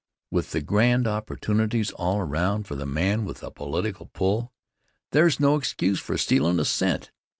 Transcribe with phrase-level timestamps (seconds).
[0.31, 4.51] With the grand opportunities all around for the man with a political pull,
[5.11, 7.11] there's no excuse for stealin' a cent.